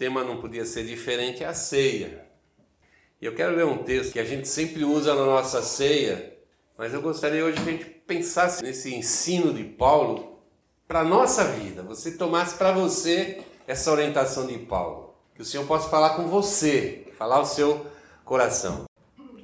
[0.00, 2.24] tema não podia ser diferente, é a ceia.
[3.20, 6.38] E eu quero ler um texto que a gente sempre usa na nossa ceia,
[6.78, 10.40] mas eu gostaria hoje que a gente pensasse nesse ensino de Paulo
[10.88, 11.82] para a nossa vida.
[11.82, 15.14] Você tomasse para você essa orientação de Paulo.
[15.34, 17.84] Que o Senhor possa falar com você, falar o seu
[18.24, 18.86] coração.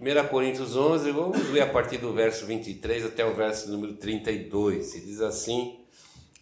[0.01, 4.95] 1 Coríntios 11, vamos ler a partir do verso 23 até o verso número 32.
[4.95, 5.77] E diz assim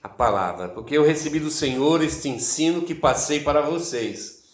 [0.04, 4.44] a palavra: Porque eu recebi do Senhor este ensino que passei para vocês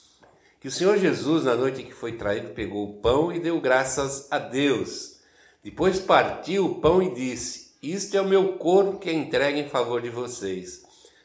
[0.60, 4.30] que o Senhor Jesus, na noite que foi traído, pegou o pão e deu graças
[4.30, 5.18] a Deus.
[5.64, 9.68] Depois partiu o pão e disse: Isto é o meu corpo que é entregue em
[9.68, 10.82] favor de vocês.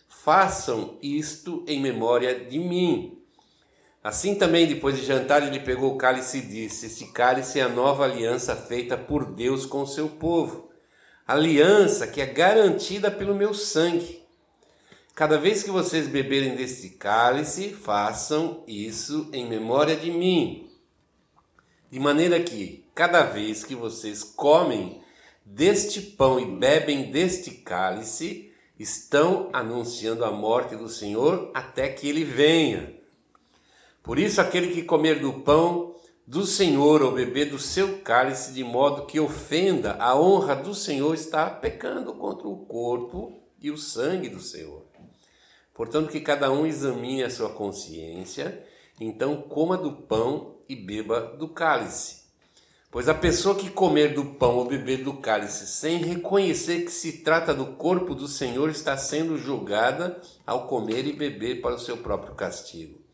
[0.07, 3.21] Façam isto em memória de mim.
[4.01, 7.69] Assim também, depois de jantar, ele pegou o cálice e disse: Este cálice é a
[7.69, 10.64] nova aliança feita por Deus com o seu povo.
[11.27, 14.21] Aliança que é garantida pelo meu sangue.
[15.15, 20.69] Cada vez que vocês beberem deste cálice, façam isso em memória de mim.
[21.89, 25.01] De maneira que, cada vez que vocês comem
[25.43, 32.23] deste pão e bebem deste cálice, estão anunciando a morte do Senhor até que ele
[32.23, 32.93] venha.
[34.03, 35.94] Por isso, aquele que comer do pão
[36.27, 41.13] do Senhor ou beber do seu cálice de modo que ofenda a honra do Senhor
[41.13, 44.83] está pecando contra o corpo e o sangue do Senhor.
[45.71, 48.65] Portanto, que cada um examine a sua consciência,
[48.99, 52.25] então coma do pão e beba do cálice.
[52.89, 57.23] Pois a pessoa que comer do pão ou beber do cálice sem reconhecer que se
[57.23, 61.97] trata do corpo do Senhor está sendo julgada ao comer e beber para o seu
[61.97, 63.04] próprio castigo.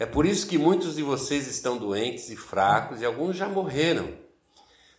[0.00, 4.18] É por isso que muitos de vocês estão doentes e fracos e alguns já morreram.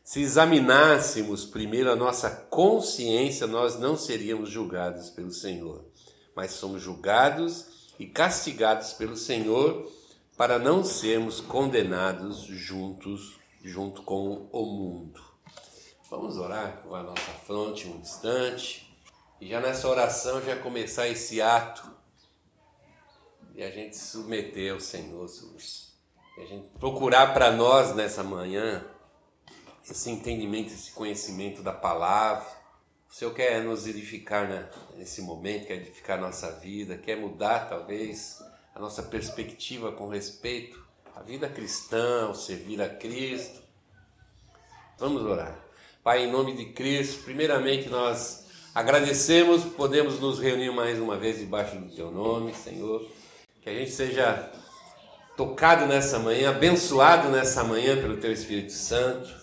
[0.01, 5.91] Se examinássemos primeiro a nossa consciência, nós não seríamos julgados pelo Senhor
[6.35, 9.91] mas somos julgados e castigados pelo Senhor
[10.37, 15.21] para não sermos condenados juntos, junto com o mundo.
[16.09, 18.91] Vamos orar com a nossa fronte um instante
[19.39, 21.89] e já nessa oração já começar esse ato
[23.55, 25.27] e a gente submeter ao Senhor,
[26.37, 28.85] e a gente procurar para nós nessa manhã
[29.89, 32.47] esse entendimento, esse conhecimento da palavra,
[33.09, 38.41] o Senhor quer nos edificar né, nesse momento, quer edificar nossa vida, quer mudar talvez
[38.73, 40.81] a nossa perspectiva com respeito
[41.13, 43.61] à vida cristã, ao servir a Cristo.
[44.97, 45.59] Vamos orar.
[46.01, 51.75] Pai, em nome de Cristo, primeiramente nós agradecemos, podemos nos reunir mais uma vez debaixo
[51.75, 53.05] do Teu nome, Senhor.
[53.61, 54.51] Que a gente seja
[55.37, 59.41] tocado nessa manhã, abençoado nessa manhã pelo Teu Espírito Santo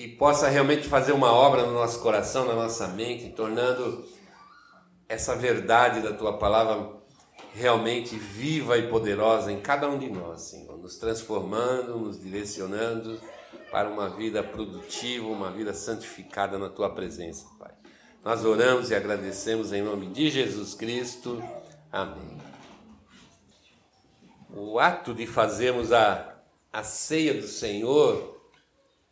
[0.00, 4.02] que possa realmente fazer uma obra no nosso coração, na nossa mente, tornando
[5.06, 6.90] essa verdade da tua palavra
[7.52, 13.20] realmente viva e poderosa em cada um de nós, Senhor, nos transformando, nos direcionando
[13.70, 17.72] para uma vida produtiva, uma vida santificada na tua presença, Pai.
[18.24, 21.42] Nós oramos e agradecemos em nome de Jesus Cristo.
[21.92, 22.49] Amém.
[24.54, 26.40] O ato de fazermos a,
[26.72, 28.40] a ceia do Senhor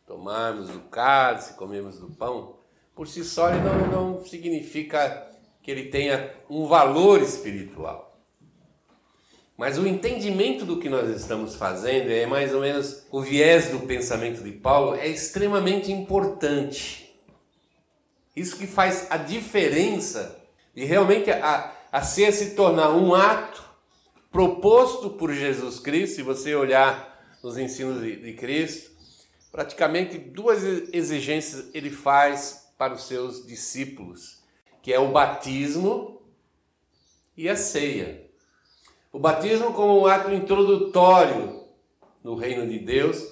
[0.09, 2.57] tomarmos do cálice, comermos do pão,
[2.95, 5.31] por si só ele não, não significa
[5.63, 8.19] que ele tenha um valor espiritual.
[9.55, 13.81] Mas o entendimento do que nós estamos fazendo, é mais ou menos o viés do
[13.81, 17.15] pensamento de Paulo, é extremamente importante.
[18.35, 20.41] Isso que faz a diferença
[20.75, 23.68] de realmente a, a ser se tornar um ato
[24.31, 28.91] proposto por Jesus Cristo, se você olhar nos ensinos de, de Cristo,
[29.51, 30.63] praticamente duas
[30.93, 34.43] exigências ele faz para os seus discípulos,
[34.83, 36.23] que é o batismo
[37.37, 38.29] e a ceia.
[39.13, 41.65] O batismo como um ato introdutório
[42.23, 43.27] no reino de Deus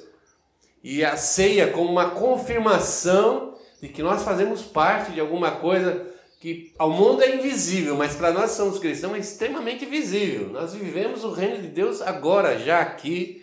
[0.83, 6.15] e a ceia como uma confirmação de que nós fazemos parte de alguma coisa
[6.47, 10.51] que ao mundo é invisível, mas para nós somos cristãos é extremamente visível.
[10.51, 13.43] Nós vivemos o reino de Deus agora, já aqui,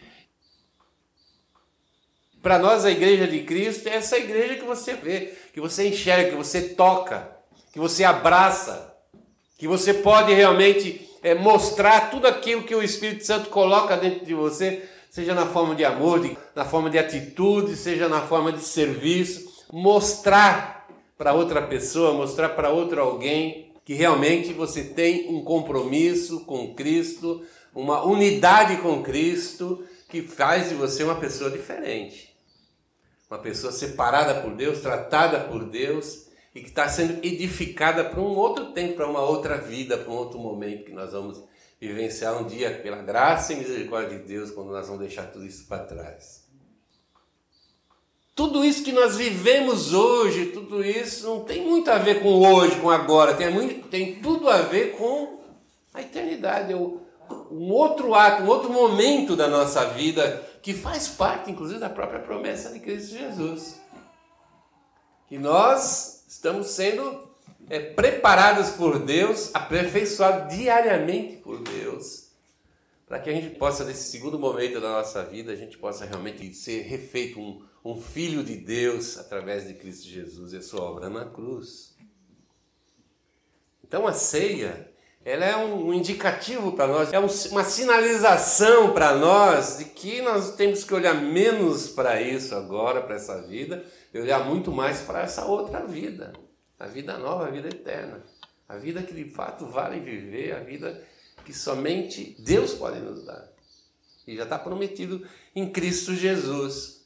[2.42, 6.30] para nós, a igreja de Cristo é essa igreja que você vê, que você enxerga,
[6.30, 7.30] que você toca,
[7.74, 8.96] que você abraça,
[9.58, 14.34] que você pode realmente é, mostrar tudo aquilo que o Espírito Santo coloca dentro de
[14.34, 18.62] você, seja na forma de amor, de, na forma de atitude, seja na forma de
[18.62, 20.83] serviço, mostrar
[21.18, 27.44] para outra pessoa, mostrar para outro alguém que realmente você tem um compromisso com Cristo,
[27.74, 32.34] uma unidade com Cristo que faz de você uma pessoa diferente
[33.34, 38.36] uma pessoa separada por Deus, tratada por Deus e que está sendo edificada para um
[38.36, 41.44] outro tempo, para uma outra vida, para um outro momento que nós vamos
[41.82, 45.66] vivenciar um dia pela graça e misericórdia de Deus quando nós vamos deixar tudo isso
[45.68, 46.43] para trás.
[48.36, 52.76] Tudo isso que nós vivemos hoje, tudo isso não tem muito a ver com hoje,
[52.78, 55.40] com agora, tem, muito, tem tudo a ver com
[55.94, 61.52] a eternidade, é um outro ato, um outro momento da nossa vida que faz parte,
[61.52, 63.80] inclusive, da própria promessa de Cristo Jesus.
[65.28, 67.30] Que nós estamos sendo
[67.70, 72.30] é, preparados por Deus, aperfeiçoados diariamente por Deus,
[73.14, 76.52] para que a gente possa, nesse segundo momento da nossa vida, a gente possa realmente
[76.56, 81.12] ser refeito um, um filho de Deus através de Cristo Jesus e a sua obra
[81.12, 81.96] na cruz.
[83.84, 84.92] Então a ceia,
[85.24, 90.84] ela é um indicativo para nós, é uma sinalização para nós de que nós temos
[90.84, 95.46] que olhar menos para isso agora, para essa vida, e olhar muito mais para essa
[95.46, 96.34] outra vida
[96.80, 98.24] a vida nova, a vida eterna,
[98.68, 101.13] a vida que de fato vale viver, a vida
[101.46, 103.52] que somente Deus pode nos dar.
[104.28, 105.26] E já está prometido
[105.56, 107.02] em Cristo Jesus.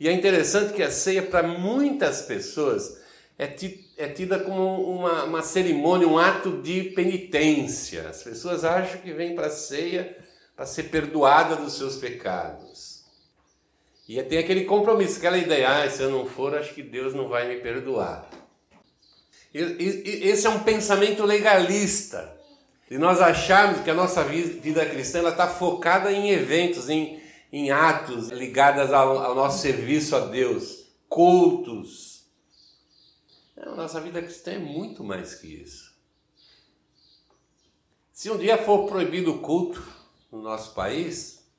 [0.00, 3.00] E é interessante que a ceia, para muitas pessoas,
[3.38, 3.44] é,
[3.96, 8.08] é tida como uma, uma cerimônia, um ato de penitência.
[8.08, 10.16] As pessoas acham que vem para a ceia
[10.56, 13.02] para ser perdoada dos seus pecados.
[14.08, 17.28] E tem aquele compromisso, aquela ideia, ah, se eu não for, acho que Deus não
[17.28, 18.28] vai me perdoar.
[19.54, 22.41] Esse é um pensamento legalista.
[22.92, 28.28] E nós acharmos que a nossa vida cristã está focada em eventos, em, em atos
[28.28, 32.26] ligados ao, ao, nosso serviço a Deus, cultos.
[33.56, 35.96] Não, nossa vida cristã é muito mais que isso.
[38.12, 39.82] Se um dia for proibido o culto
[40.30, 41.50] no nosso país,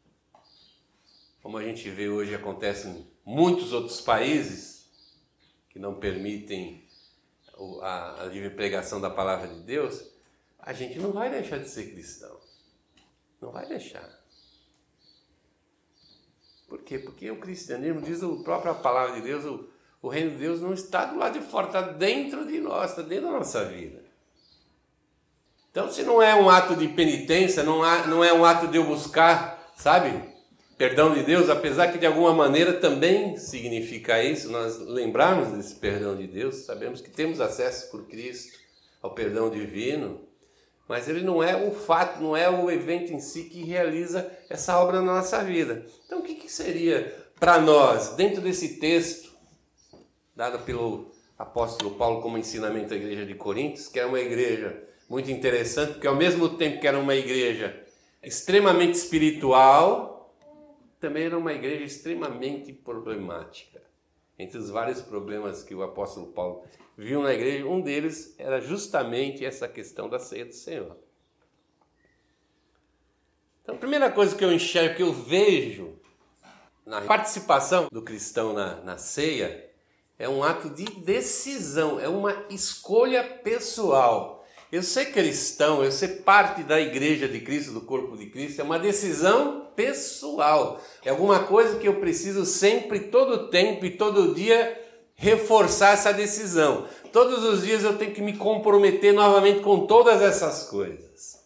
[1.41, 4.87] como a gente vê hoje acontece em muitos outros países
[5.67, 6.87] que não permitem
[7.81, 10.12] a livre pregação da palavra de Deus,
[10.65, 12.39] a gente não vai deixar de ser cristão.
[13.41, 14.09] Não vai deixar.
[16.67, 16.97] Por quê?
[16.97, 19.69] Porque o cristianismo, diz a própria palavra de Deus, o,
[20.01, 23.01] o reino de Deus não está do lado de fora, está dentro de nós, está
[23.01, 24.01] dentro da nossa vida.
[25.69, 28.77] Então, se não é um ato de penitência, não, há, não é um ato de
[28.77, 30.33] eu buscar, sabe?
[30.77, 36.15] Perdão de Deus, apesar que de alguma maneira também significa isso, nós lembrarmos desse perdão
[36.15, 38.57] de Deus, sabemos que temos acesso por Cristo
[39.01, 40.21] ao perdão divino,
[40.87, 44.79] mas ele não é o fato, não é o evento em si que realiza essa
[44.79, 45.85] obra na nossa vida.
[46.05, 49.31] Então, o que, que seria para nós, dentro desse texto,
[50.35, 55.31] dado pelo apóstolo Paulo como ensinamento da igreja de Coríntios, que é uma igreja muito
[55.31, 57.81] interessante, porque ao mesmo tempo que era uma igreja
[58.21, 60.33] extremamente espiritual,
[60.99, 63.81] também era uma igreja extremamente problemática.
[64.39, 66.63] Entre os vários problemas que o apóstolo Paulo
[66.97, 70.97] viu na igreja, um deles era justamente essa questão da ceia do Senhor.
[73.63, 75.97] Então, a primeira coisa que eu enxergo, que eu vejo
[76.85, 79.69] na participação do cristão na, na ceia,
[80.19, 84.45] é um ato de decisão, é uma escolha pessoal.
[84.71, 88.63] Eu ser cristão, eu ser parte da igreja de Cristo, do corpo de Cristo, é
[88.63, 90.81] uma decisão pessoal.
[91.05, 94.82] É alguma coisa que eu preciso sempre, todo tempo e todo dia
[95.23, 96.85] reforçar essa decisão.
[97.11, 101.39] Todos os dias eu tenho que me comprometer novamente com todas essas coisas.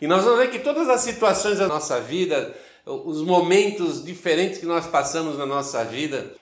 [0.00, 4.66] E nós vamos ver que todas as situações da nossa vida, os momentos diferentes que
[4.66, 6.34] nós passamos na nossa vida,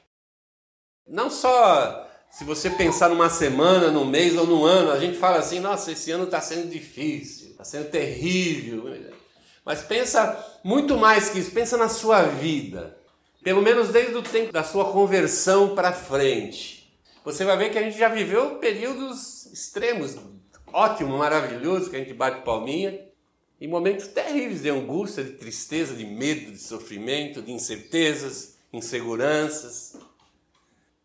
[1.07, 5.39] não só se você pensar numa semana, num mês ou num ano, a gente fala
[5.39, 8.85] assim: nossa, esse ano está sendo difícil, está sendo terrível.
[9.65, 13.00] Mas pensa muito mais que isso, pensa na sua vida.
[13.43, 16.95] Pelo menos desde o tempo da sua conversão para frente.
[17.25, 20.17] Você vai ver que a gente já viveu períodos extremos,
[20.73, 23.07] ótimo, maravilhoso, que a gente bate palminha,
[23.61, 29.97] e momentos terríveis de angústia, de tristeza, de medo, de sofrimento, de incertezas, inseguranças.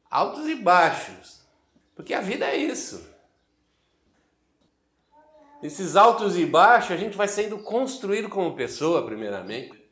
[0.09, 1.41] Altos e baixos,
[1.95, 3.01] porque a vida é isso.
[5.61, 9.84] Esses altos e baixos a gente vai sendo construído como pessoa, primeiramente,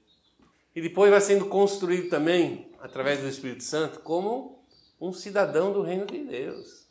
[0.75, 4.63] e depois vai sendo construído também, através do Espírito Santo, como
[4.99, 6.87] um cidadão do reino de Deus.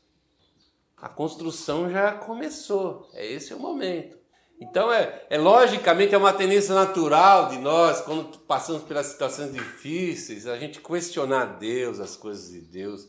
[0.96, 4.16] A construção já começou, é esse o momento.
[4.60, 10.46] Então, é, é logicamente é uma tendência natural de nós, quando passamos pelas situações difíceis,
[10.46, 13.08] a gente questionar Deus, as coisas de Deus,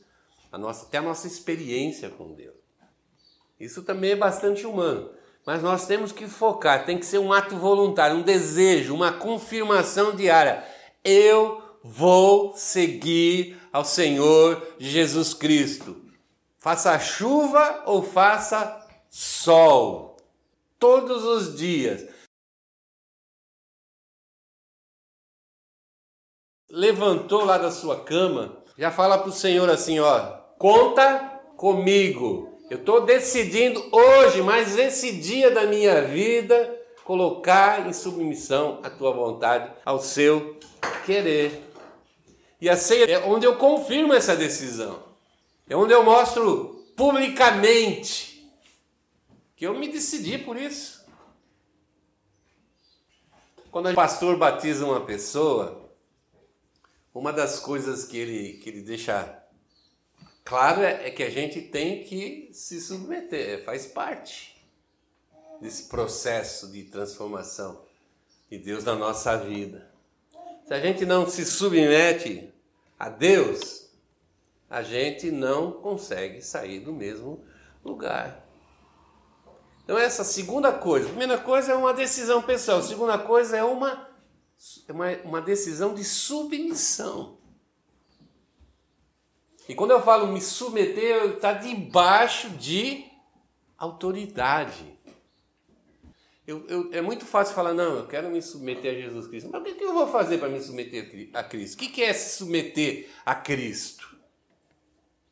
[0.51, 2.56] a nossa, até a nossa experiência com Deus.
[3.60, 5.12] Isso também é bastante humano.
[5.46, 10.16] Mas nós temos que focar, tem que ser um ato voluntário, um desejo, uma confirmação
[10.16, 10.66] diária.
[11.04, 16.02] Eu vou seguir ao Senhor Jesus Cristo.
[16.58, 20.16] Faça chuva ou faça sol.
[20.80, 22.08] Todos os dias.
[26.70, 31.20] Levantou lá da sua cama, já fala para o Senhor assim: ó, conta
[31.58, 32.52] comigo.
[32.74, 39.12] Eu estou decidindo hoje, mas esse dia da minha vida, colocar em submissão a tua
[39.12, 40.58] vontade ao seu
[41.06, 41.72] querer.
[42.60, 45.03] E a ceia é onde eu confirmo essa decisão.
[45.70, 48.51] É onde eu mostro publicamente
[49.56, 51.06] que eu me decidi por isso.
[53.70, 55.92] Quando o pastor batiza uma pessoa,
[57.13, 59.43] uma das coisas que ele, que ele deixa
[60.44, 64.54] claro é, é que a gente tem que se submeter, faz parte
[65.62, 67.82] desse processo de transformação
[68.50, 69.90] de Deus na nossa vida.
[70.66, 72.54] Se a gente não se submete
[73.00, 73.90] a Deus,
[74.70, 77.44] a gente não consegue sair do mesmo
[77.84, 78.44] lugar.
[79.84, 83.64] Então, essa segunda coisa, a primeira coisa é uma decisão pessoal, a segunda coisa é
[83.64, 84.10] uma,
[84.90, 87.38] uma, uma decisão de submissão.
[89.67, 93.05] E quando eu falo me submeter, está debaixo de
[93.77, 94.93] autoridade.
[96.46, 99.50] Eu, eu, é muito fácil falar, não, eu quero me submeter a Jesus Cristo.
[99.51, 101.75] Mas o que, que eu vou fazer para me submeter a Cristo?
[101.75, 104.17] O que, que é se submeter a Cristo?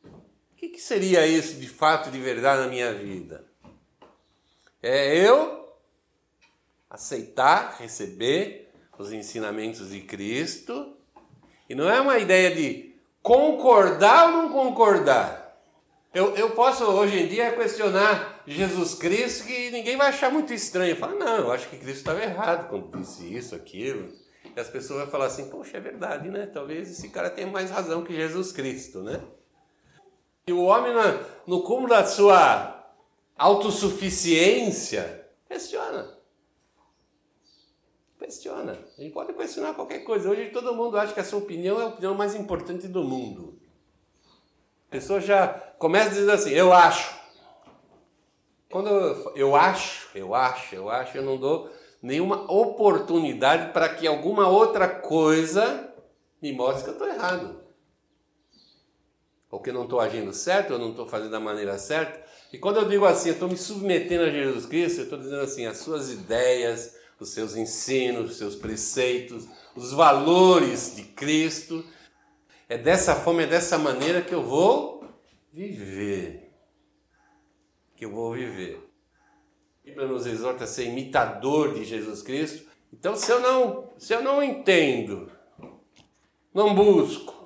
[0.04, 3.44] O que, que seria isso de fato, de verdade na minha vida?
[4.82, 5.76] É eu
[6.88, 10.96] aceitar, receber os ensinamentos de Cristo.
[11.68, 12.91] E não é uma ideia de
[13.22, 15.42] concordar ou não concordar.
[16.12, 20.96] Eu, eu posso hoje em dia questionar Jesus Cristo que ninguém vai achar muito estranho.
[20.96, 24.12] Fala, não, eu acho que Cristo estava errado quando disse isso, aquilo.
[24.54, 26.44] E as pessoas vão falar assim, poxa, é verdade, né?
[26.44, 29.22] Talvez esse cara tenha mais razão que Jesus Cristo, né?
[30.46, 30.92] E o homem,
[31.46, 32.92] no cúmulo da sua
[33.38, 36.21] autossuficiência, questiona.
[38.32, 38.78] Questiona.
[38.96, 40.30] A gente pode questionar qualquer coisa.
[40.30, 43.60] Hoje todo mundo acha que a sua opinião é a opinião mais importante do mundo.
[44.88, 45.48] A pessoa já
[45.78, 47.14] começa dizendo assim, eu acho.
[48.70, 51.70] Quando eu, eu acho, eu acho, eu acho, eu não dou
[52.00, 55.92] nenhuma oportunidade para que alguma outra coisa
[56.40, 57.60] me mostre que eu estou errado.
[59.50, 62.24] Ou que eu não estou agindo certo, ou não estou fazendo da maneira certa.
[62.50, 65.42] E quando eu digo assim, eu estou me submetendo a Jesus Cristo, eu estou dizendo
[65.42, 71.84] assim, as suas ideias, os seus ensinos, os seus preceitos, os valores de Cristo,
[72.68, 75.04] é dessa forma, é dessa maneira que eu vou
[75.52, 76.52] viver.
[77.96, 78.76] Que eu vou viver.
[79.82, 82.68] A Bíblia nos exorta a ser imitador de Jesus Cristo.
[82.92, 85.30] Então, se eu não, se eu não entendo,
[86.52, 87.42] não busco,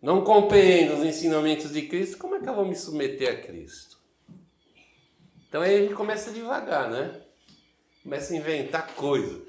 [0.00, 3.98] não compreendo os ensinamentos de Cristo, como é que eu vou me submeter a Cristo?
[5.48, 7.22] Então aí a gente começa devagar, né?
[8.08, 9.42] Começa a inventar coisas,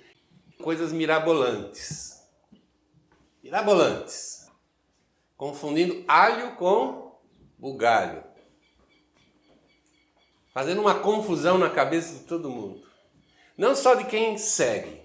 [0.61, 2.21] coisas mirabolantes.
[3.41, 4.49] Mirabolantes,
[5.37, 7.17] confundindo alho com
[7.57, 8.21] bugalho,
[10.53, 12.85] fazendo uma confusão na cabeça de todo mundo,
[13.57, 15.03] não só de quem segue,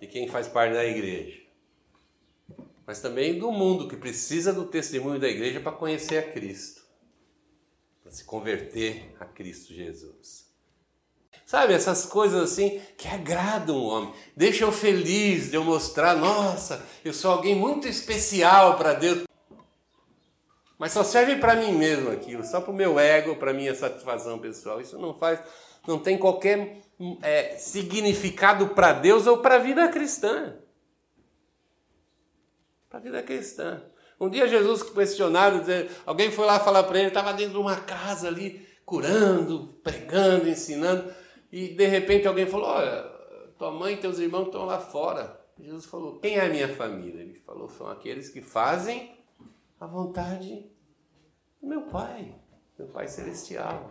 [0.00, 1.42] de quem faz parte da igreja,
[2.86, 6.82] mas também do mundo que precisa do testemunho da igreja para conhecer a Cristo,
[8.02, 10.43] para se converter a Cristo Jesus.
[11.46, 17.12] Sabe, essas coisas assim que agradam o homem, deixam feliz de eu mostrar, nossa, eu
[17.12, 19.24] sou alguém muito especial para Deus.
[20.78, 24.38] Mas só serve para mim mesmo aquilo, só para o meu ego, para minha satisfação
[24.38, 24.80] pessoal.
[24.80, 25.40] Isso não faz,
[25.86, 26.80] não tem qualquer
[27.22, 30.56] é, significado para Deus ou para a vida cristã.
[32.88, 33.82] Para a vida cristã.
[34.18, 35.62] Um dia Jesus questionado,
[36.06, 41.12] alguém foi lá falar para ele, estava dentro de uma casa ali, curando, pregando, ensinando.
[41.54, 43.02] E de repente alguém falou: Olha,
[43.56, 45.40] tua mãe e teus irmãos estão lá fora.
[45.56, 47.22] Jesus falou: Quem é a minha família?
[47.22, 49.16] Ele falou: São aqueles que fazem
[49.78, 50.66] a vontade
[51.62, 52.34] do meu Pai,
[52.76, 53.86] meu Pai Celestial.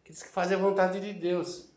[0.00, 1.68] Aqueles que fazem a vontade de Deus.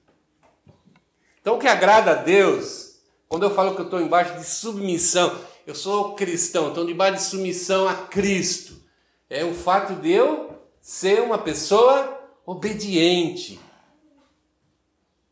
[1.42, 5.36] Então, o que agrada a Deus, quando eu falo que eu estou embaixo de submissão,
[5.66, 8.80] eu sou cristão, estou debaixo de submissão a Cristo,
[9.28, 13.60] é o fato de eu ser uma pessoa obediente,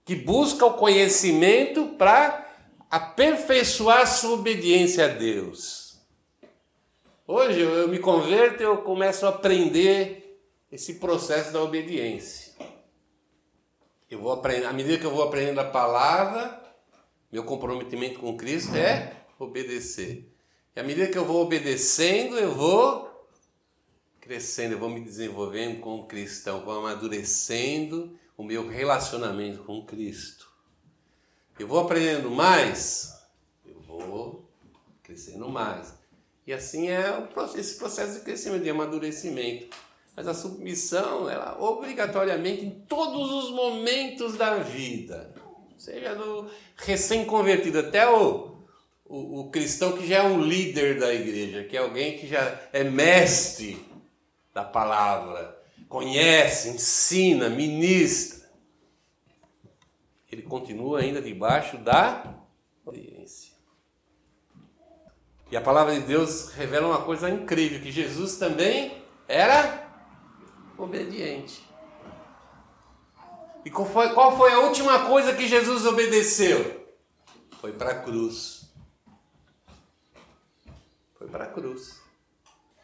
[0.05, 2.47] que busca o conhecimento para
[2.89, 5.99] aperfeiçoar sua obediência a Deus.
[7.27, 10.41] Hoje eu me converto e eu começo a aprender
[10.71, 12.53] esse processo da obediência.
[14.09, 16.61] Eu vou aprender, à medida que eu vou aprendendo a palavra,
[17.31, 20.29] meu comprometimento com Cristo é obedecer.
[20.75, 23.09] E à medida que eu vou obedecendo, eu vou
[24.19, 30.51] crescendo, eu vou me desenvolvendo como cristão, vou amadurecendo o meu relacionamento com Cristo.
[31.59, 33.21] Eu vou aprendendo mais,
[33.63, 34.49] eu vou
[35.03, 35.93] crescendo mais.
[36.47, 37.23] E assim é
[37.55, 39.77] esse processo de crescimento, de amadurecimento.
[40.15, 45.31] Mas a submissão, ela obrigatoriamente em todos os momentos da vida,
[45.77, 48.55] seja do recém-convertido até o,
[49.05, 52.59] o, o, cristão que já é um líder da igreja, que é alguém que já
[52.73, 53.85] é mestre
[54.51, 55.60] da palavra,
[55.91, 58.49] conhece, ensina, ministra.
[60.31, 62.33] Ele continua ainda debaixo da
[62.85, 63.51] obediência.
[65.51, 69.91] E a palavra de Deus revela uma coisa incrível, que Jesus também era
[70.77, 71.61] obediente.
[73.65, 76.87] E qual foi, qual foi a última coisa que Jesus obedeceu?
[77.59, 78.73] Foi para a cruz.
[81.17, 82.01] Foi para a cruz.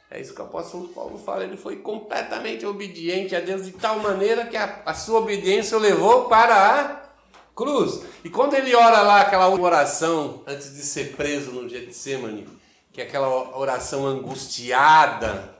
[0.10, 1.44] É isso que o apóstolo Paulo fala.
[1.44, 5.82] Ele foi completamente obediente a Deus de tal maneira que a, a sua obediência o
[5.82, 7.08] levou para a
[7.54, 8.02] cruz.
[8.24, 12.48] E quando ele ora lá aquela oração antes de ser preso no Getsemane,
[12.94, 15.56] que é aquela oração angustiada,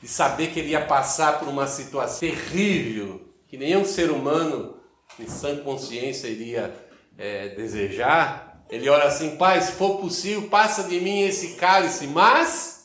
[0.00, 4.76] de saber que ele ia passar por uma situação terrível, que nenhum ser humano
[5.18, 6.74] em sã consciência iria
[7.18, 8.64] é, desejar.
[8.70, 12.81] Ele ora assim: Pai, se for possível, passa de mim esse cálice, mas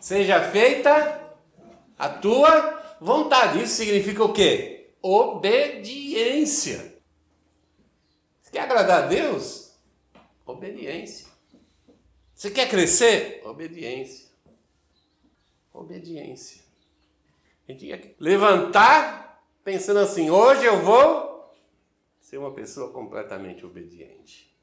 [0.00, 1.36] seja feita
[1.98, 3.62] a tua vontade.
[3.62, 4.90] Isso significa o quê?
[5.02, 6.98] Obediência.
[8.42, 9.74] Você quer agradar a Deus?
[10.46, 11.26] Obediência.
[12.34, 13.42] Você quer crescer?
[13.44, 14.28] Obediência
[15.78, 16.62] obediência.
[17.68, 21.54] A gente levantar pensando assim: hoje eu vou
[22.20, 24.54] ser uma pessoa completamente obediente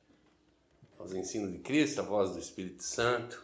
[0.98, 3.44] aos ensinos de Cristo, à voz do Espírito Santo,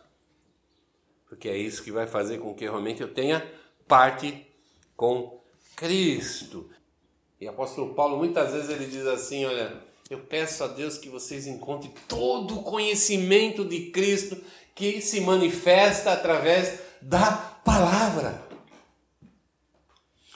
[1.31, 3.49] porque é isso que vai fazer com que realmente eu tenha
[3.87, 4.45] parte
[4.97, 5.41] com
[5.77, 6.69] Cristo.
[7.39, 11.47] E apóstolo Paulo muitas vezes ele diz assim: olha, eu peço a Deus que vocês
[11.47, 14.43] encontrem todo o conhecimento de Cristo
[14.75, 17.31] que se manifesta através da
[17.63, 18.45] palavra.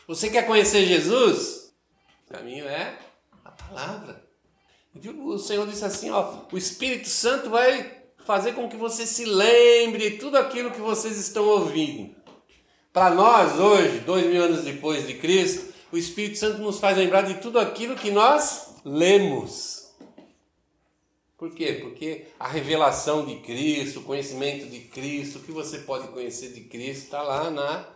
[0.08, 1.74] Você quer conhecer Jesus?
[2.26, 2.98] O caminho é
[3.44, 4.26] a palavra.
[4.94, 10.10] O Senhor disse assim: ó, o Espírito Santo vai fazer com que você se lembre
[10.10, 12.16] de tudo aquilo que vocês estão ouvindo.
[12.92, 17.22] Para nós, hoje, dois mil anos depois de Cristo, o Espírito Santo nos faz lembrar
[17.22, 19.94] de tudo aquilo que nós lemos.
[21.38, 21.80] Por quê?
[21.82, 26.62] Porque a revelação de Cristo, o conhecimento de Cristo, o que você pode conhecer de
[26.62, 27.88] Cristo está lá na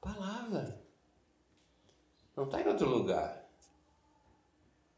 [0.00, 0.80] palavra.
[2.36, 3.44] Não está em outro lugar.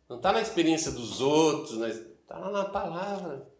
[0.08, 3.57] Não está na experiência dos outros, está lá na palavra.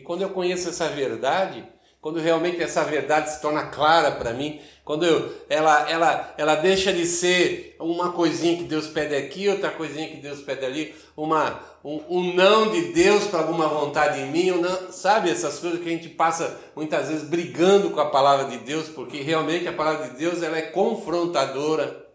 [0.00, 1.62] E quando eu conheço essa verdade,
[2.00, 6.90] quando realmente essa verdade se torna clara para mim, quando eu, ela, ela, ela deixa
[6.90, 11.60] de ser uma coisinha que Deus pede aqui, outra coisinha que Deus pede ali, uma,
[11.84, 15.88] um, um não de Deus para alguma vontade em mim, não, sabe essas coisas que
[15.90, 20.08] a gente passa muitas vezes brigando com a palavra de Deus, porque realmente a palavra
[20.08, 22.06] de Deus ela é confrontadora.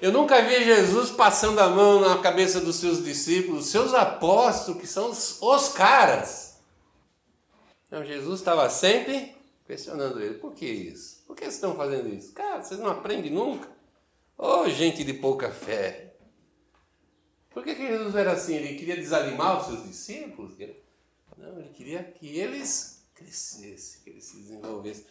[0.00, 4.86] Eu nunca vi Jesus passando a mão na cabeça dos seus discípulos, seus apóstolos, que
[4.86, 6.51] são os, os caras.
[7.92, 11.22] Então Jesus estava sempre questionando ele: por que isso?
[11.26, 12.32] Por que vocês estão fazendo isso?
[12.32, 13.68] Cara, vocês não aprendem nunca?
[14.38, 16.14] Ô oh, gente de pouca fé!
[17.50, 18.54] Por que, que Jesus era assim?
[18.54, 20.52] Ele queria desanimar os seus discípulos?
[21.36, 25.04] Não, ele queria que eles crescessem, que eles se desenvolvessem.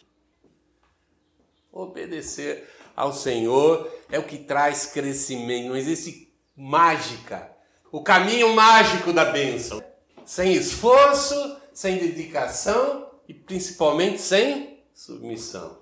[1.70, 5.68] Obedecer ao Senhor é o que traz crescimento.
[5.68, 7.48] Não existe mágica.
[7.92, 9.80] O caminho mágico da bênção.
[10.26, 15.78] Sem esforço, sem dedicação e principalmente sem submissão.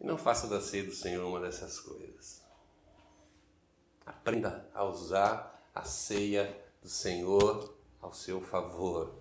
[0.00, 2.40] E não faça da ceia do Senhor uma dessas coisas.
[4.06, 9.14] Aprenda a usar a ceia do Senhor ao seu favor.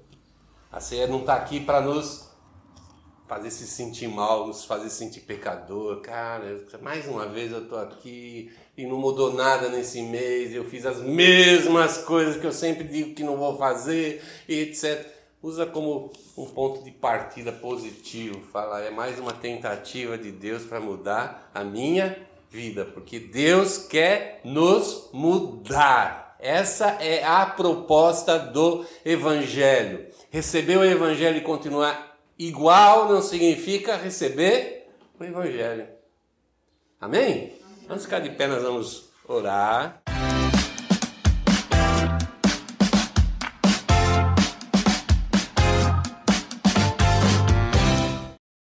[0.71, 2.29] A ceia não está aqui para nos
[3.27, 6.01] fazer se sentir mal, nos fazer sentir pecador.
[6.01, 10.85] Cara, mais uma vez eu estou aqui e não mudou nada nesse mês, eu fiz
[10.85, 15.05] as mesmas coisas que eu sempre digo que não vou fazer, etc.
[15.43, 20.79] Usa como um ponto de partida positivo, fala, é mais uma tentativa de Deus para
[20.79, 22.17] mudar a minha
[22.49, 26.37] vida, porque Deus quer nos mudar.
[26.39, 30.07] Essa é a proposta do Evangelho.
[30.29, 34.87] Receber o Evangelho e continuar igual não significa receber
[35.19, 35.85] o Evangelho.
[37.01, 37.58] Amém?
[37.89, 40.08] Vamos ficar de pé, nós vamos orar.